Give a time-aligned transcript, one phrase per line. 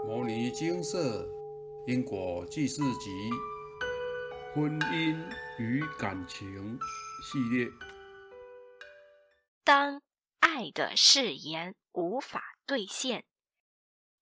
[0.06, 1.28] 《摩尼金色
[1.86, 3.10] 因果记事集》
[4.54, 5.14] 婚姻
[5.58, 6.78] 与感情
[7.22, 7.70] 系列。
[9.62, 10.00] 当
[10.38, 13.26] 爱的誓言无法兑现，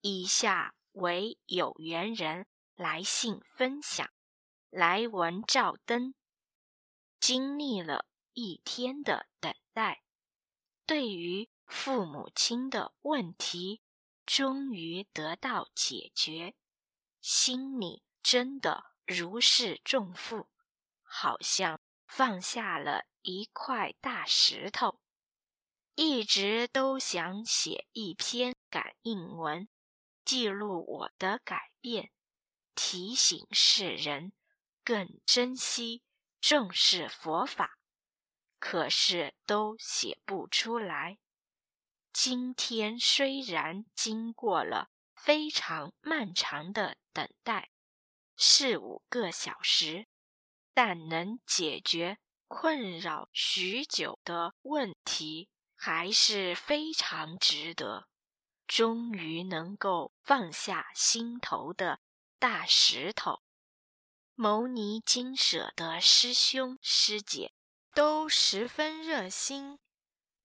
[0.01, 4.11] 以下为有缘人来信分享。
[4.71, 6.13] 来文照灯，
[7.21, 10.03] 经历了一天的等待，
[10.85, 13.81] 对于父母亲的问题。
[14.29, 16.55] 终于得到解决，
[17.23, 20.51] 心里真的如释重负，
[21.03, 25.01] 好像放下了一块大石头。
[25.95, 29.67] 一直都想写一篇感应文，
[30.27, 32.13] 记录我的改变，
[32.75, 34.35] 提醒世人
[34.85, 36.03] 更珍惜、
[36.39, 37.79] 重视佛法，
[38.59, 41.19] 可是都写不出来。
[42.21, 47.71] 今天虽然经过了非常漫长的等待，
[48.37, 50.09] 四五个小时，
[50.75, 58.09] 但能解决困扰许久的问题，还是非常值得。
[58.67, 62.01] 终于能够放下心头的
[62.41, 63.45] 大石头。
[64.35, 67.53] 牟尼金舍的师兄师姐
[67.95, 69.79] 都十分热心。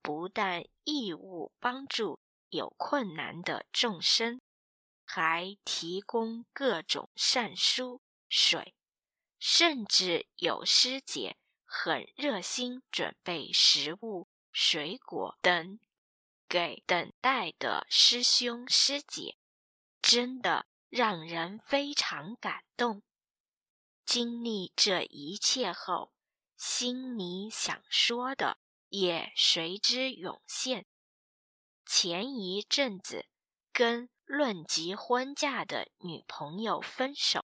[0.03, 4.41] 不但义务帮助有困难的众生，
[5.05, 8.75] 还提供各种善书、水，
[9.39, 15.79] 甚至有师姐很热心准备食物、水果等
[16.49, 19.37] 给等待的师兄师姐，
[20.01, 23.01] 真的让人非常感动。
[24.05, 26.11] 经历这一切后，
[26.57, 28.57] 心里想说的。
[28.93, 30.85] 也随之涌现。
[31.83, 33.25] 前一阵子
[33.71, 37.43] 跟论及婚嫁的女朋友分手，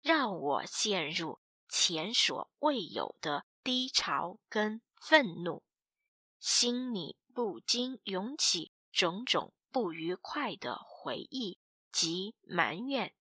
[0.00, 5.62] 让我陷入前所未有的低潮跟愤怒，
[6.40, 11.58] 心里不禁涌起种种不愉快的回忆
[11.92, 13.14] 及埋怨。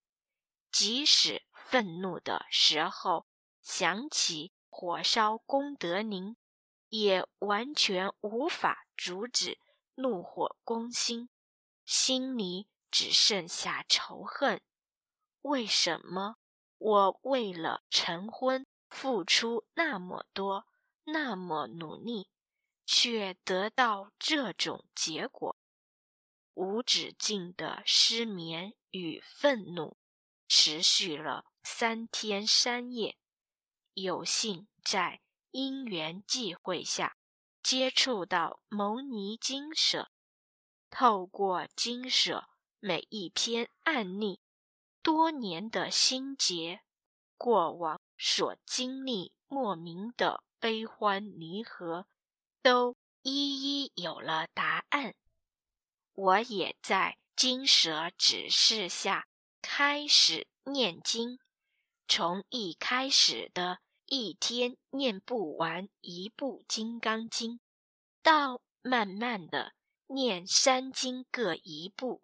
[0.71, 3.27] 即使愤怒的时候
[3.61, 6.37] 想起火烧功德林。
[6.93, 9.57] 也完全无法阻止
[9.95, 11.27] 怒火攻心，
[11.85, 14.61] 心里只剩下仇恨。
[15.41, 16.35] 为什么
[16.77, 20.67] 我为了成婚付出那么多，
[21.05, 22.29] 那么努力，
[22.85, 25.57] 却得到这种结果？
[26.53, 29.97] 无止境的失眠与愤怒
[30.47, 33.17] 持续了三天三夜，
[33.95, 35.22] 有幸在。
[35.53, 37.15] 因缘际会下，
[37.61, 40.09] 接触到牟尼经舍，
[40.89, 42.49] 透过经舍
[42.79, 44.41] 每一篇案例，
[45.03, 46.81] 多年的心结，
[47.37, 52.07] 过往所经历莫名的悲欢离合，
[52.63, 55.13] 都一一有了答案。
[56.13, 59.27] 我也在经舍指示下
[59.61, 61.37] 开始念经，
[62.07, 63.82] 从一开始的。
[64.05, 67.53] 一天念不完一部《金刚经》，
[68.21, 69.73] 到慢慢的
[70.07, 72.21] 念三经各一部，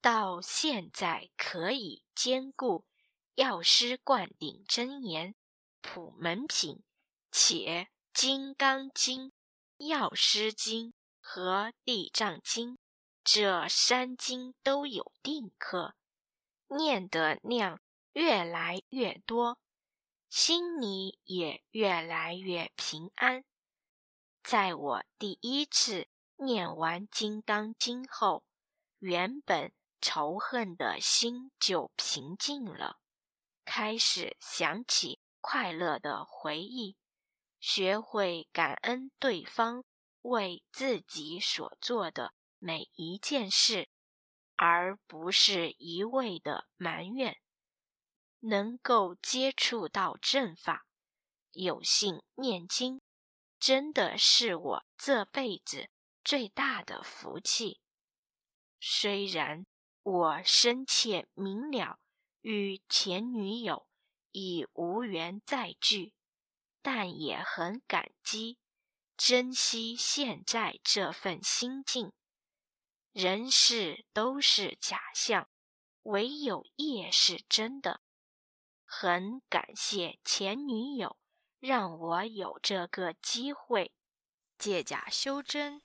[0.00, 2.84] 到现在可以兼顾
[3.34, 5.34] 药师灌顶真言、
[5.80, 6.82] 普门品，
[7.32, 9.32] 且《金刚经》、
[9.88, 12.78] 药师经和地藏经
[13.24, 15.94] 这三经都有定课，
[16.68, 17.80] 念的量
[18.12, 19.58] 越来越多。
[20.30, 23.44] 心里也越来越平安。
[24.44, 28.44] 在我第一次念完《金刚经》后，
[29.00, 33.00] 原本仇恨的心就平静了，
[33.64, 36.96] 开始想起快乐的回忆，
[37.58, 39.84] 学会感恩对方
[40.22, 43.88] 为自己所做的每一件事，
[44.54, 47.36] 而不是一味的埋怨。
[48.40, 50.86] 能够接触到正法，
[51.52, 53.00] 有幸念经，
[53.58, 55.88] 真的是我这辈子
[56.24, 57.80] 最大的福气。
[58.80, 59.66] 虽然
[60.02, 61.98] 我深切明了
[62.40, 63.86] 与前女友
[64.32, 66.14] 已无缘再聚，
[66.80, 68.58] 但也很感激、
[69.18, 72.12] 珍惜现在这份心境。
[73.12, 75.50] 人事都是假象，
[76.04, 78.00] 唯有业是真的。
[78.92, 81.16] 很感谢前女友，
[81.60, 83.92] 让我有这个机会
[84.58, 85.80] 借假修真。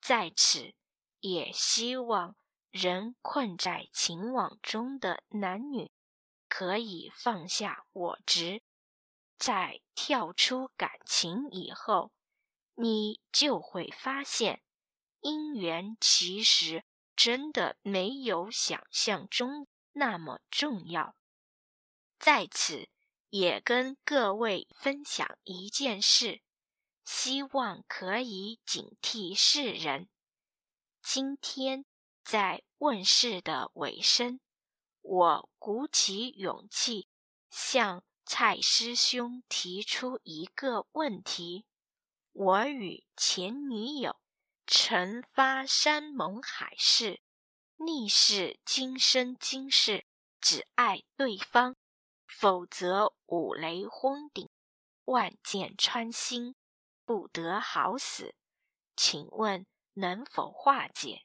[0.00, 0.74] 在此，
[1.20, 2.34] 也希望
[2.72, 5.92] 仍困在情网中的男女，
[6.48, 8.62] 可以放下我执，
[9.38, 12.10] 在跳出感情以后，
[12.74, 14.60] 你就会发现，
[15.20, 16.82] 姻缘其实
[17.14, 21.14] 真的没有想象中那么重要。
[22.24, 22.88] 在此，
[23.28, 26.40] 也跟各位分享一件事，
[27.04, 30.08] 希望可以警惕世人。
[31.02, 31.84] 今天。
[32.24, 34.40] 在问世的尾声，
[35.02, 37.06] 我鼓起勇气
[37.50, 41.66] 向蔡师兄提出一个问题：
[42.32, 44.16] 我与前女友
[44.66, 47.20] 曾发山盟海誓，
[47.76, 50.06] 逆是今生今世
[50.40, 51.76] 只爱对方，
[52.36, 54.50] 否则五雷轰顶，
[55.04, 56.56] 万箭穿心，
[57.04, 58.34] 不得好死。
[58.96, 61.24] 请问能否化解？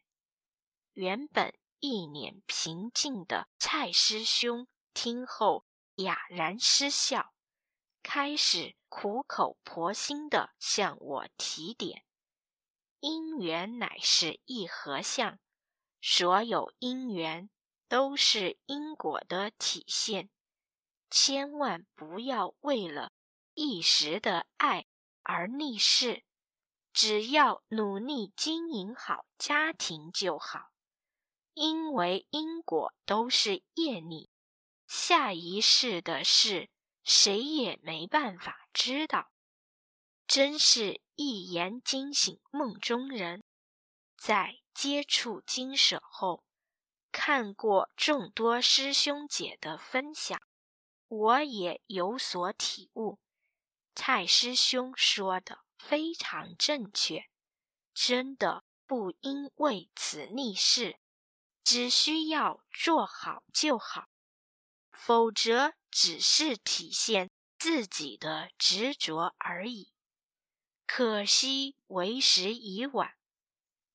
[0.94, 5.66] 原本一脸平静的蔡师兄听后
[5.96, 7.34] 哑然失笑，
[8.04, 12.06] 开始苦口婆心地向我提点：
[13.00, 15.40] 因缘乃是一合相，
[16.00, 17.50] 所有因缘
[17.88, 20.30] 都是因果的体现，
[21.10, 23.12] 千万不要为了
[23.54, 24.86] 一时的爱
[25.24, 26.24] 而逆势，
[26.94, 30.70] 只要努力经营好家庭就好。
[31.54, 34.30] 因为因果都是业力，
[34.88, 36.70] 下一世的事
[37.04, 39.32] 谁也没办法知道。
[40.26, 43.44] 真是一言惊醒梦中人。
[44.16, 46.44] 在接触经舍后，
[47.12, 50.40] 看过众多师兄姐的分享，
[51.10, 53.20] 我也有所体悟。
[53.94, 57.26] 蔡师兄说的非常正确，
[57.94, 60.98] 真的不应为此逆世。
[61.62, 64.08] 只需要做好就好，
[64.92, 67.30] 否则只是体现
[67.60, 69.92] 自己的执着而已。
[70.88, 73.14] 可惜为时已晚，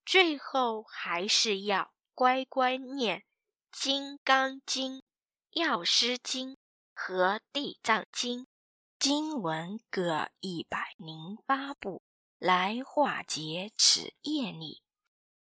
[0.05, 3.21] 最后还是要乖乖念
[3.73, 4.99] 《金刚经》
[5.51, 6.55] 《药师经》
[7.07, 8.45] 和《地藏经》，
[8.99, 12.03] 经文各一百零八部，
[12.39, 14.83] 来化解此业力。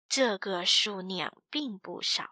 [0.09, 2.31] 这个数量并不少，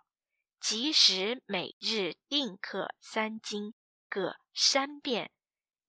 [0.59, 3.75] 即使每日定课三经
[4.09, 5.31] 各三遍，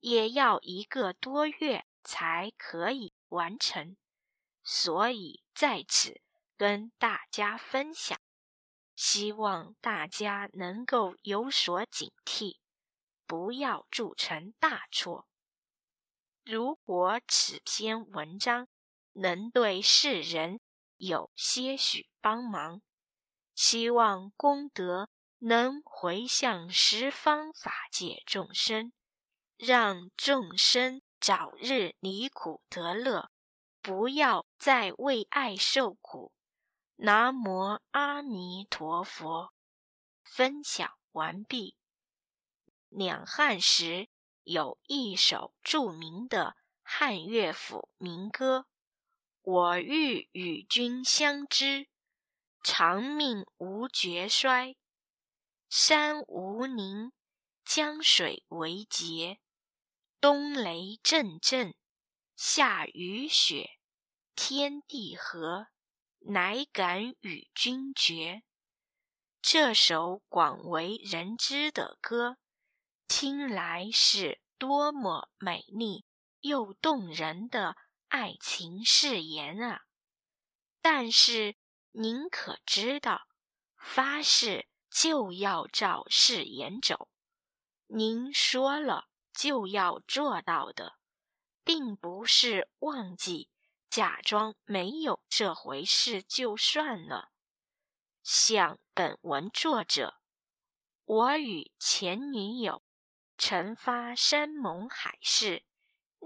[0.01, 3.97] 也要一个多月才可以完成。
[4.63, 6.21] 所以在此
[6.59, 8.21] 跟大家分享，
[8.95, 12.59] 希望大家能够有所警惕，
[13.27, 15.27] 不要铸成大错。
[16.45, 18.69] 如果此篇文章
[19.13, 20.61] 能对世人，
[20.97, 22.83] 有些许帮忙，
[23.55, 28.93] 希望功德能回向十方法界众生，
[29.57, 33.31] 让众生早日离苦得乐，
[33.81, 36.33] 不要再为爱受苦。
[36.97, 39.53] 南无阿弥陀佛。
[40.23, 41.77] 分享完毕。
[42.95, 44.09] 两汉时
[44.45, 48.67] 有一首著名的汉乐府民歌。
[49.43, 51.89] 我欲与君相知，
[52.63, 54.77] 长命无绝衰。
[55.69, 57.11] 山无陵，
[57.65, 59.41] 江水为竭。
[60.21, 61.75] 冬雷阵阵，
[62.37, 63.81] 夏雨雪，
[64.37, 65.67] 天地合，
[66.21, 68.45] 乃敢与君绝。
[69.43, 72.39] 这首广为人知的歌，
[73.17, 76.05] 听来是多么美丽
[76.41, 77.77] 又动人的！
[78.09, 79.83] 爱情誓言啊！
[80.81, 81.55] 但是
[81.93, 83.29] 您可知道，
[83.77, 87.09] 发誓就要照誓言走。
[87.87, 90.95] 您说了就要做到的，
[91.63, 93.49] 并不是忘记、
[93.89, 97.31] 假装没有这回事就算了。
[98.25, 100.17] 像本文作者，
[101.05, 102.83] 我与前女友
[103.37, 105.65] 曾发山盟海誓。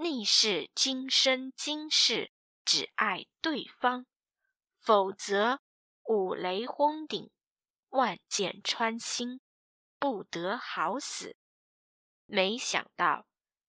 [0.00, 2.30] 逆是今生今世
[2.64, 4.06] 只爱对方，
[4.76, 5.60] 否则
[6.04, 7.32] 五雷轰顶，
[7.88, 9.40] 万箭穿心，
[9.98, 11.36] 不得好死。
[12.26, 13.26] 没想到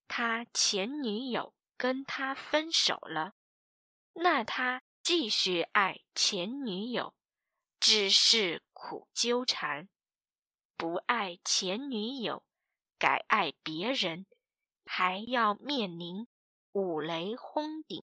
[0.08, 3.34] 他前女友跟他分手了，
[4.13, 7.15] 那他继续爱前女友，
[7.79, 9.88] 只是苦纠缠；
[10.77, 12.43] 不爱前女友，
[13.00, 14.27] 改爱别人。
[14.91, 16.27] 还要面临
[16.72, 18.03] 五雷轰顶、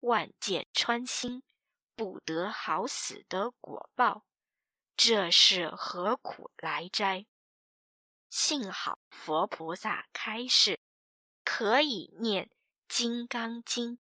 [0.00, 1.44] 万箭穿心、
[1.94, 4.26] 不得好死的果报，
[4.96, 7.26] 这是何苦来哉？
[8.28, 10.80] 幸好佛菩萨开示，
[11.44, 12.46] 可以念
[12.88, 13.92] 《金刚经》《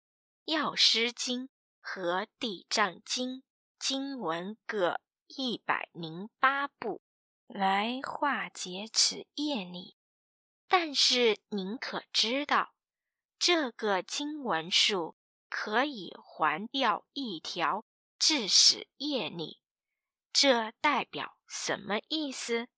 [0.46, 1.46] 药师经》
[1.82, 3.38] 和《地藏经》
[3.80, 7.02] 经文各一百零八部，
[7.48, 9.96] 来化解此业力。
[10.74, 12.74] 但是您可知道，
[13.38, 15.18] 这个经文数
[15.50, 17.84] 可以还掉一条
[18.18, 19.60] 致死业力？
[20.32, 22.70] 这代表什么意思？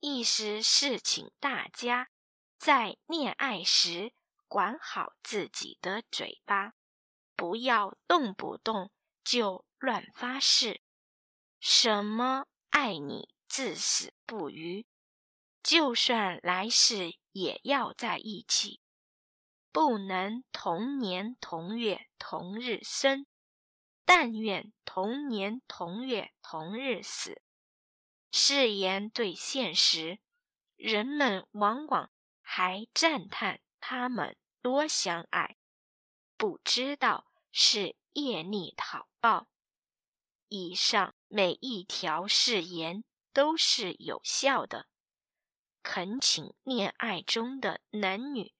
[0.00, 2.08] 意思是请大家
[2.58, 4.12] 在恋爱时
[4.48, 6.74] 管好自己的嘴巴，
[7.36, 8.90] 不要动不动
[9.22, 10.80] 就乱发誓，
[11.60, 14.84] 什么爱你至死不渝，
[15.62, 18.80] 就算来世也要在一起，
[19.70, 23.26] 不能同年同月同日生。
[24.04, 27.40] 但愿同年同月同日死。
[28.32, 30.18] 誓言对现实，
[30.76, 35.56] 人们往往还赞叹他们多相爱，
[36.36, 39.46] 不知道是业力讨报。
[40.48, 44.88] 以上每一条誓言都是有效的，
[45.82, 48.54] 恳请恋爱中的男女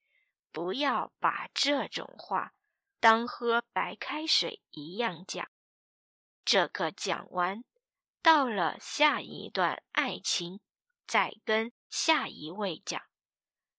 [0.50, 2.52] 不要把这种话。
[3.00, 5.48] 当喝白开水一样讲，
[6.44, 7.64] 这个讲完，
[8.22, 10.60] 到了下一段爱情，
[11.06, 13.02] 再跟下一位讲，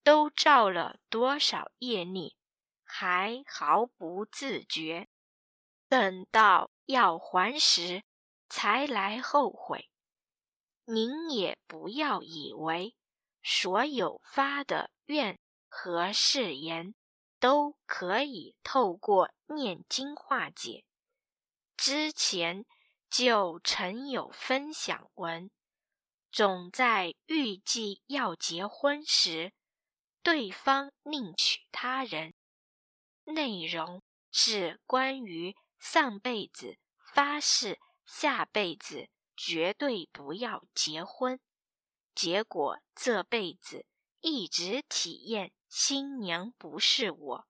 [0.04, 2.36] 都造了多少业力，
[2.84, 5.08] 还毫不自觉，
[5.88, 8.04] 等到要还时
[8.50, 9.90] 才来后悔。
[10.84, 12.94] 您也不要以为
[13.44, 15.38] 所有发的愿
[15.70, 16.96] 和誓言。
[17.44, 20.86] 都可以透过念经化解。
[21.76, 22.66] 之前
[23.10, 25.52] 就曾有分享文，
[26.32, 29.52] 总在预计要结婚时，
[30.22, 32.34] 对方另娶他人，
[33.26, 36.78] 内容是关于上辈子
[37.14, 41.38] 发誓下辈子绝对不要结婚，
[42.15, 43.86] 结果这辈子
[44.22, 45.53] 一直体验。
[45.75, 47.48] 新娘不是我，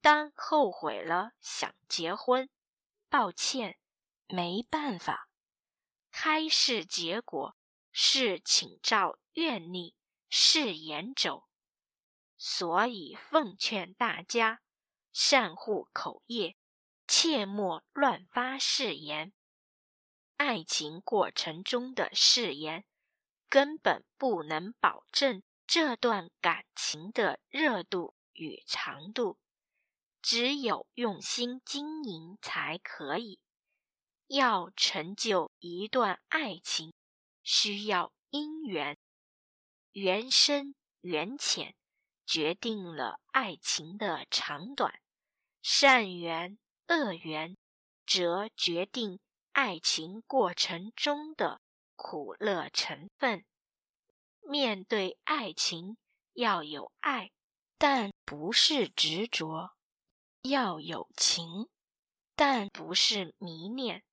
[0.00, 2.50] 当后悔了想结婚，
[3.08, 3.78] 抱歉，
[4.26, 5.28] 没办法。
[6.10, 7.56] 开示结果
[7.92, 9.94] 是请照愿力
[10.28, 11.48] 誓言走，
[12.36, 14.62] 所以奉劝大家
[15.12, 16.56] 善护口业，
[17.06, 19.32] 切莫乱发誓言。
[20.36, 22.84] 爱情过程中的誓言
[23.48, 25.42] 根本不能保证。
[25.66, 29.38] 这段感情的热度与长度，
[30.22, 33.38] 只有用心经营才可以。
[34.28, 36.94] 要成就一段爱情，
[37.42, 38.96] 需要因缘，
[39.92, 41.74] 缘深缘浅
[42.24, 45.02] 决定了爱情的长短，
[45.60, 47.58] 善缘恶缘
[48.06, 49.20] 则决定
[49.52, 51.60] 爱情过程中的
[51.98, 53.44] 苦乐成分。
[54.40, 55.98] 面对爱情
[56.32, 57.32] 要有爱，
[57.76, 59.74] 但不是执着；
[60.42, 61.68] 要有情，
[62.36, 64.04] 但不是迷恋。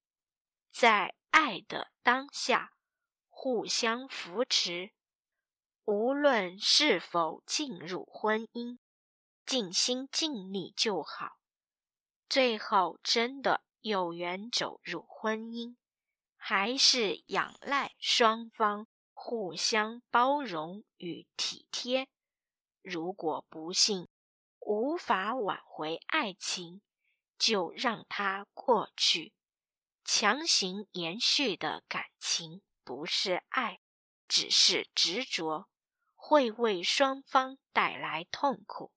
[0.72, 2.74] 在爱的当下，
[3.30, 4.92] 互相扶持，
[5.86, 8.80] 无论是否进入婚姻，
[9.46, 11.38] 尽心尽力就好。
[12.28, 15.76] 最后真的有缘走入婚姻，
[16.48, 18.86] 还是仰赖双方。
[19.18, 22.08] 互相包容与体贴。
[22.84, 24.08] 如果不幸
[24.60, 26.84] 无法挽回爱情，
[27.40, 29.34] 就让它过去。
[30.04, 33.80] 强行延续的感情不是爱，
[34.28, 35.68] 只是执着，
[36.14, 38.92] 会为双方带来痛苦。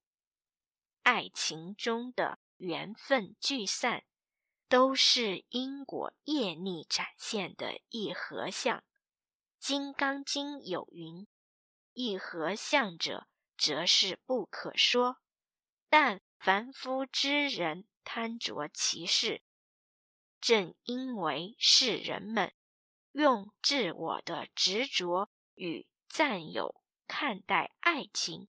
[1.03, 4.05] 爱情中的缘分聚散，
[4.69, 8.79] 都是因果业力展现的一合相。
[9.59, 11.27] 《金刚经》有云
[11.95, 15.17] ：“一合相者，则是不可说。
[15.89, 19.43] 但凡夫之人贪着其事，
[20.41, 22.53] 正因为是人们
[23.13, 28.49] 用自我的执着与占有看待爱情，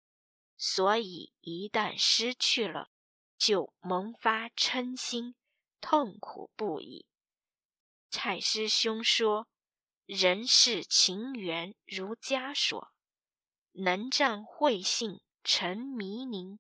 [0.56, 2.90] 所以一旦失去了，
[3.36, 5.34] 就萌发嗔心，
[5.82, 7.04] 痛苦不已。”
[8.08, 9.48] 蔡师兄说。
[10.04, 12.92] 人世情缘如枷锁，
[13.70, 16.58] 能障慧性成迷凝。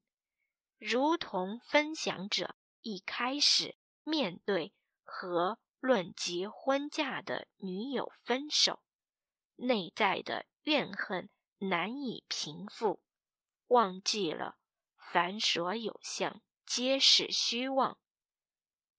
[0.78, 8.82] 如同分享者一开始面对和论及婚嫁的女友分手，
[9.56, 13.02] 内在的怨恨难以平复，
[13.66, 14.56] 忘记了
[14.96, 17.98] 凡所有相皆是虚妄。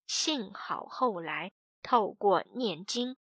[0.08, 3.18] 幸好后来透过念经，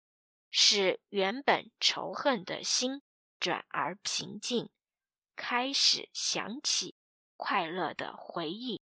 [0.51, 3.03] 使原本仇恨的心
[3.41, 4.69] 转而平静，
[5.37, 6.95] 开始想起
[7.37, 8.81] 快乐的回忆，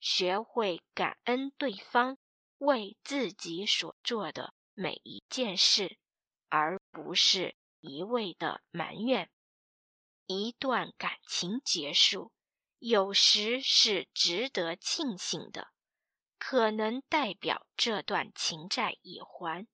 [0.00, 2.18] 学会感恩对方。
[2.58, 5.98] 为自己所做的每一件事，
[6.48, 9.30] 而不是一味的埋怨。
[10.24, 12.32] 一段感情结束，
[12.78, 15.68] 有时是值得庆幸的，
[16.38, 19.66] 可能代表这段情债已还，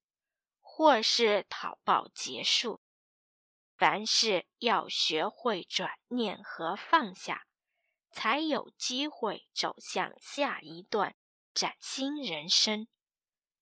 [0.61, 2.81] 或是讨报结束。
[3.76, 7.47] 凡事要学会转念和放下，
[8.11, 11.16] 才有机会走向下一段。
[11.54, 12.88] 崭新人生。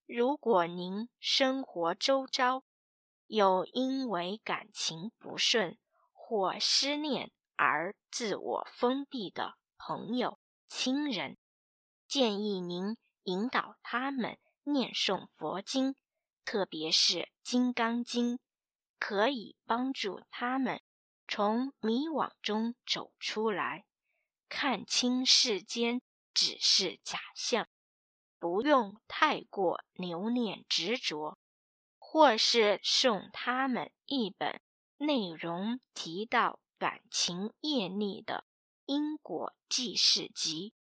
[0.06, 2.62] 如果您生活周遭
[3.26, 5.76] 有因为感情不顺
[6.12, 10.38] 或思念而自我封闭的朋友、
[10.68, 11.36] 亲人，
[12.10, 15.94] 建议您引导他们念诵佛经，
[16.44, 18.34] 特别是《金刚经》，
[18.98, 20.82] 可以帮助他们
[21.28, 23.84] 从迷惘中走出来，
[24.48, 26.02] 看清世间
[26.34, 27.68] 只是假象。
[28.40, 31.38] 不用太过留念执着，
[32.00, 34.60] 或是送他们一本
[34.96, 38.42] 内容提到感情业力的
[38.86, 40.74] 因果记事集，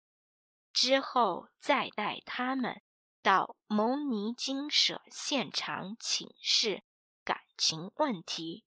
[0.76, 2.82] 之后再带他们
[3.22, 6.82] 到牟尼精舍现场请示
[7.24, 8.62] 感情问题。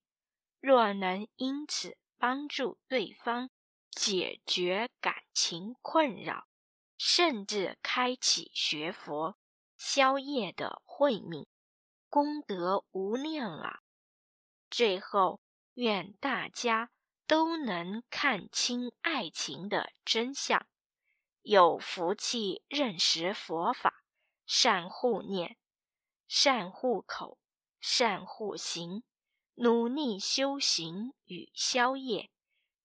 [0.60, 3.52] 若能因此帮助对方
[3.92, 6.48] 解决感情困扰。
[6.98, 9.38] 甚至开启学佛
[9.78, 11.48] 消业的慧命，
[12.10, 13.80] 功德无量啊！
[14.70, 15.40] 最后，
[15.76, 16.90] 愿大家
[17.26, 20.68] 都能看清爱情的真相，
[21.42, 24.04] 有福气认识佛法，
[24.46, 25.58] 善护念，
[26.28, 27.38] 善护口，
[27.80, 29.04] 善护行，
[29.56, 32.30] 努力修行与消业，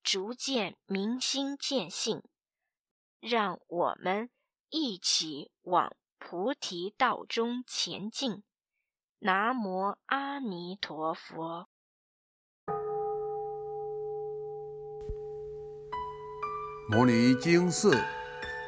[0.03, 2.23] 逐渐明心见性。
[3.21, 4.31] 让我们
[4.69, 8.43] 一起往菩提道中前进。
[9.19, 11.69] 南无阿弥陀佛。
[16.91, 17.97] 摩尼经寺